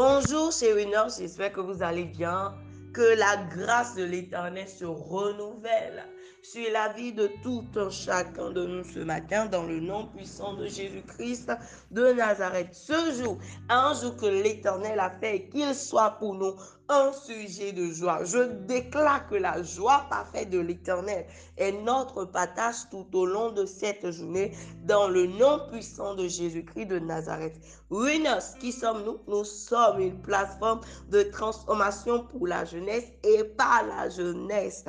[0.00, 0.86] Bonjour chérie
[1.18, 2.54] j'espère que vous allez bien.
[2.94, 6.04] Que la grâce de l'Éternel se renouvelle
[6.40, 10.54] sur la vie de tout un chacun de nous ce matin dans le nom puissant
[10.54, 11.50] de Jésus-Christ
[11.90, 12.72] de Nazareth.
[12.72, 13.38] Ce jour,
[13.68, 16.54] un jour que l'Éternel a fait qu'il soit pour nous
[16.88, 18.24] un sujet de joie.
[18.24, 21.26] Je déclare que la joie parfaite de l'Éternel
[21.56, 24.52] est notre partage tout au long de cette journée
[24.84, 27.60] dans le nom puissant de Jésus-Christ de Nazareth.
[27.90, 29.18] Winners, qui sommes-nous?
[29.26, 30.80] Nous sommes une plateforme
[31.10, 34.84] de transformation pour la jeunesse et par la jeunesse.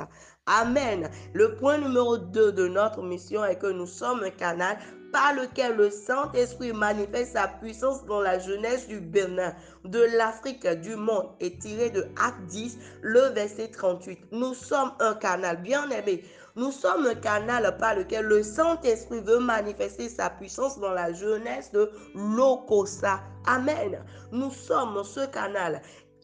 [0.46, 1.10] Amen.
[1.34, 4.78] Le point numéro 2 de notre mission est que nous sommes un canal
[5.12, 10.96] par lequel le Saint-Esprit manifeste sa puissance dans la jeunesse du Bénin, de l'Afrique, du
[10.96, 14.20] monde, et tiré de Acte 10, le verset 38.
[14.32, 16.24] Nous sommes un canal, bien aimé.
[16.56, 21.70] Nous sommes un canal par lequel le Saint-Esprit veut manifester sa puissance dans la jeunesse
[21.72, 23.20] de Lokosa.
[23.46, 24.04] Amen.
[24.32, 25.80] Nous sommes ce canal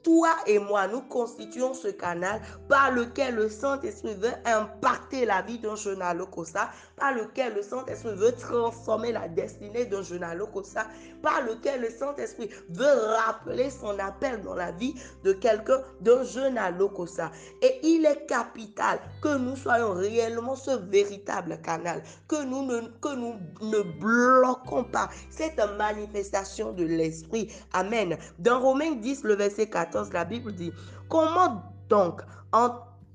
[0.06, 5.58] toi et moi, nous constituons ce canal par lequel le Saint-Esprit veut impacter la vie
[5.58, 10.86] d'un jeune Locosa, par lequel le Saint-Esprit veut transformer la destinée d'un jeune Locosa,
[11.22, 16.56] par lequel le Saint-Esprit veut rappeler son appel dans la vie de quelqu'un, d'un jeune
[16.78, 17.32] Locosa.
[17.60, 23.12] Et il est capital que nous soyons réellement ce véritable canal, que nous ne, que
[23.12, 27.52] nous ne bloquons pas cette manifestation de l'Esprit.
[27.72, 28.16] Amen.
[28.38, 30.72] Dans Romains 10, le verset 14, la Bible dit,
[31.08, 32.22] comment donc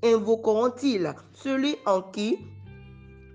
[0.02, 2.38] invoqueront-ils celui en qui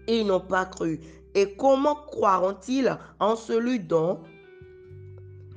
[0.07, 0.99] ils n'ont pas cru?
[1.35, 4.21] Et comment croiront-ils en celui dont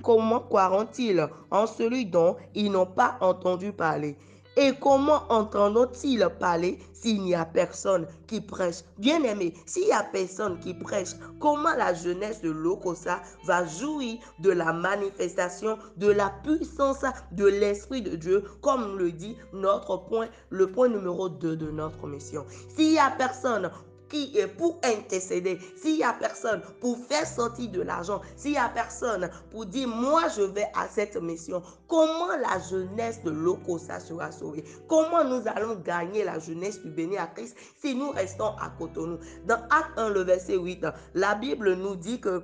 [0.02, 4.16] comment croiront-ils en celui dont ils n'ont pas entendu parler?
[4.56, 8.82] Et comment entendront-ils parler s'il n'y a personne qui prêche?
[8.98, 14.18] Bien aimé, s'il n'y a personne qui prêche, comment la jeunesse de l'Okosa va jouir
[14.40, 20.28] de la manifestation de la puissance de l'Esprit de Dieu, comme le dit notre point,
[20.50, 22.44] le point numéro 2 de notre mission.
[22.76, 23.70] S'il n'y a personne
[24.10, 28.59] qui est pour intercéder, s'il n'y a personne pour faire sortir de l'argent, s'il n'y
[28.59, 34.00] a personne pour dire moi je vais à cette mission, comment la jeunesse de l'Okosa
[34.00, 38.56] sera sauvée Comment nous allons gagner la jeunesse du béni à Christ si nous restons
[38.59, 39.19] à Cotonou?
[39.47, 42.43] Dans Acte 1, le verset 8, la Bible nous dit que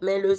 [0.00, 0.34] mais le,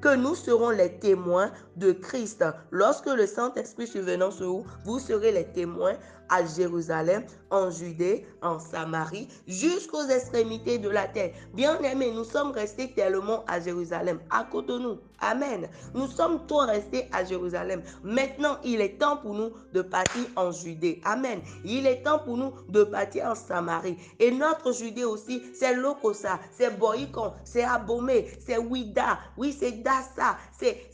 [0.00, 2.44] que nous serons les témoins de Christ.
[2.70, 5.96] Lorsque le Saint-Esprit survenant sur vous, vous serez les témoins
[6.30, 11.32] à Jérusalem, en Judée, en Samarie, jusqu'aux extrémités de la terre.
[11.52, 14.98] Bien aimés, nous sommes restés tellement à Jérusalem, à côté de nous.
[15.20, 15.68] Amen.
[15.94, 17.82] Nous sommes tous restés à Jérusalem.
[18.02, 21.00] Maintenant, il est temps pour nous de partir en Judée.
[21.04, 21.40] Amen.
[21.64, 23.98] Il est temps pour nous de partir en Samarie.
[24.18, 30.38] Et notre Judée aussi, c'est Lokosa, c'est Boïkon, c'est Abomé, c'est Ouida, oui, c'est Dassa,
[30.58, 30.90] c'est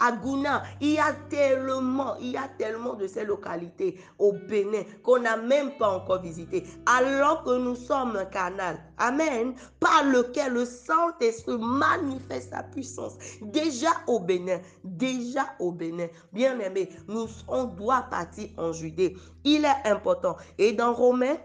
[0.00, 0.64] Aguna.
[0.80, 5.36] Il y a tellement, il y a tellement de ces localités au Bénin qu'on n'a
[5.36, 6.64] même pas encore visité.
[6.86, 13.16] Alors que nous sommes un canal, Amen, par lequel le Saint-Esprit manifeste sa puissance.
[13.42, 16.06] Déjà au Bénin, déjà au Bénin.
[16.32, 19.16] Bien aimé, nous, on doit partir en Judée.
[19.44, 20.36] Il est important.
[20.58, 21.36] Et dans Romains,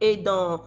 [0.00, 0.64] et dans,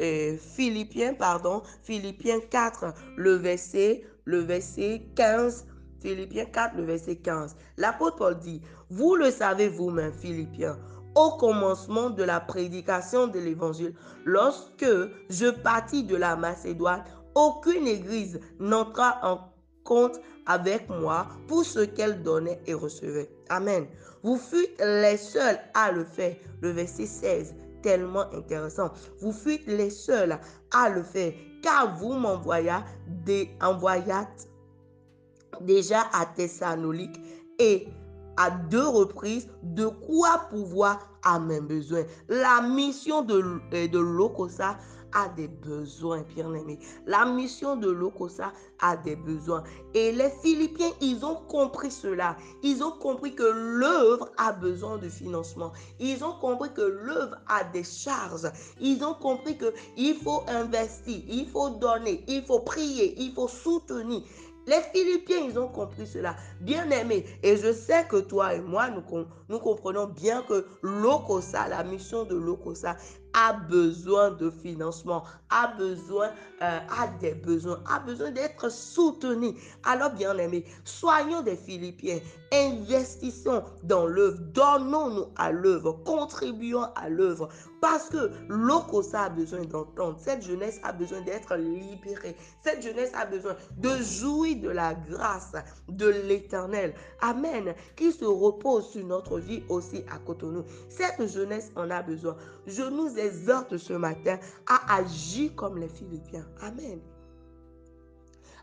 [0.00, 5.66] euh, Philippiens, pardon, Philippiens 4, le verset, le verset 15,
[6.02, 7.56] Philippiens 4, le verset 15.
[7.76, 10.76] L'apôtre Paul dit, vous le savez vous-même, Philippiens,
[11.14, 14.84] au commencement de la prédication de l'évangile, lorsque
[15.30, 17.04] je partis de la Macédoine,
[17.34, 19.52] aucune église n'entra en
[19.84, 23.30] compte avec moi pour ce qu'elle donnait et recevait.
[23.48, 23.86] Amen.
[24.22, 26.36] Vous fûtes les seuls à le faire.
[26.60, 28.92] Le verset 16 tellement intéressant.
[29.20, 30.38] Vous fûtes les seuls
[30.72, 31.32] à le faire,
[31.62, 32.86] car vous m'envoyâtes
[35.60, 37.20] déjà à Thessalonique
[37.58, 37.88] et
[38.36, 42.04] à deux reprises de quoi pouvoir à mes besoins.
[42.28, 44.78] La mission de, euh, de l'Okosa
[45.14, 46.78] a des besoins, bien-aimés.
[47.06, 49.62] La mission de l'Okosa a des besoins.
[49.94, 52.36] Et les Philippiens, ils ont compris cela.
[52.62, 55.72] Ils ont compris que l'œuvre a besoin de financement.
[56.00, 58.50] Ils ont compris que l'œuvre a des charges.
[58.80, 63.48] Ils ont compris que il faut investir, il faut donner, il faut prier, il faut
[63.48, 64.22] soutenir.
[64.66, 66.36] Les Philippiens, ils ont compris cela.
[66.60, 67.26] Bien aimé.
[67.42, 69.02] Et je sais que toi et moi, nous,
[69.48, 72.96] nous comprenons bien que l'Okosa, la mission de l'Okosa,
[73.34, 76.28] a besoin de financement, a besoin,
[76.62, 79.54] euh, a des besoins, a besoin d'être soutenu.
[79.84, 82.18] Alors, bien aimés, soyons des Philippiens,
[82.52, 87.48] investissons dans l'œuvre, donnons-nous à l'œuvre, contribuons à l'œuvre,
[87.80, 93.24] parce que l'Okosa a besoin d'entendre, cette jeunesse a besoin d'être libérée, cette jeunesse a
[93.26, 95.52] besoin de jouir de la grâce
[95.88, 96.94] de l'Éternel.
[97.20, 97.74] Amen.
[97.96, 100.64] Qui se repose sur notre vie aussi à Cotonou.
[100.88, 102.36] Cette jeunesse en a besoin.
[102.66, 106.46] Je nous exhorte ce matin à agir comme les Philippiens.
[106.60, 107.00] Amen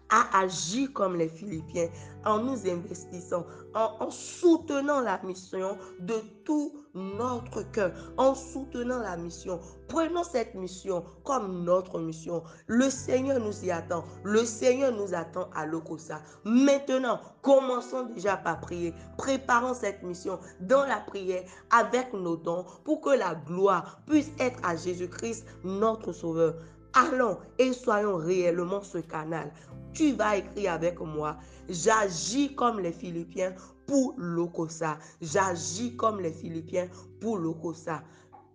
[0.10, 1.90] à agir comme les Philippiens
[2.26, 9.60] en nous investissant, en, soutenant la mission de tout notre cœur, en soutenant la mission.
[9.88, 12.44] Prenons cette mission comme notre mission.
[12.68, 14.04] Le Seigneur nous y attend.
[14.24, 16.22] Le Seigneur nous attend à l'Okosa.
[16.44, 18.94] Maintenant, commençons déjà par prier.
[19.18, 24.60] Préparons cette mission dans la prière avec nos dons pour que la gloire puisse être
[24.64, 26.56] à Jésus-Christ, notre Sauveur.
[26.94, 29.52] Allons et soyons réellement ce canal.
[29.94, 31.38] Tu vas écrire avec moi.
[31.68, 33.54] J'agis comme les Philippiens
[33.86, 34.98] pour l'Okosa.
[35.22, 36.88] J'agis comme les Philippiens
[37.20, 38.04] pour l'Okosa.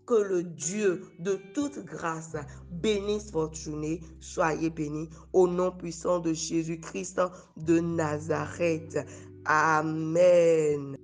[0.07, 2.37] Que le Dieu de toute grâce
[2.71, 4.01] bénisse votre journée.
[4.21, 7.21] Soyez bénis au nom puissant de Jésus-Christ
[7.57, 8.99] de Nazareth.
[9.47, 10.97] Amen.